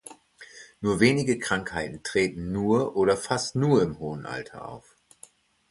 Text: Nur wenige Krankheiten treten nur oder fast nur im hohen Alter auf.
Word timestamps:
Nur 0.79 0.99
wenige 0.99 1.37
Krankheiten 1.37 2.01
treten 2.01 2.51
nur 2.51 2.95
oder 2.97 3.15
fast 3.15 3.55
nur 3.55 3.83
im 3.83 3.99
hohen 3.99 4.25
Alter 4.25 4.67
auf. 4.67 4.95